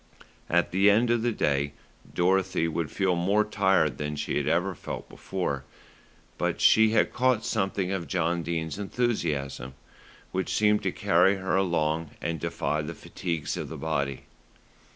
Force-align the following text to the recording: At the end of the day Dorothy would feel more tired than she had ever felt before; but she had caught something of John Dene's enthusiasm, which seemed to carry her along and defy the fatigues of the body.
At 0.49 0.71
the 0.71 0.89
end 0.89 1.11
of 1.11 1.21
the 1.21 1.31
day 1.31 1.73
Dorothy 2.11 2.67
would 2.67 2.89
feel 2.89 3.15
more 3.15 3.45
tired 3.45 3.99
than 3.99 4.15
she 4.15 4.35
had 4.37 4.47
ever 4.47 4.73
felt 4.73 5.07
before; 5.07 5.63
but 6.39 6.59
she 6.59 6.89
had 6.89 7.13
caught 7.13 7.45
something 7.45 7.91
of 7.91 8.07
John 8.07 8.41
Dene's 8.41 8.79
enthusiasm, 8.79 9.75
which 10.31 10.55
seemed 10.55 10.81
to 10.81 10.91
carry 10.91 11.35
her 11.35 11.55
along 11.55 12.09
and 12.19 12.39
defy 12.39 12.81
the 12.81 12.95
fatigues 12.95 13.55
of 13.55 13.69
the 13.69 13.77
body. 13.77 14.23